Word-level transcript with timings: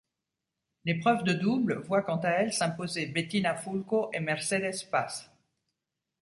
L'épreuve 0.83 1.21
de 1.23 1.33
double 1.33 1.75
voit 1.83 2.01
quant 2.01 2.17
à 2.21 2.29
elle 2.29 2.53
s'imposer 2.53 3.05
Bettina 3.05 3.55
Fulco 3.55 4.09
et 4.13 4.19
Mercedes 4.19 4.89
Paz. 4.89 5.31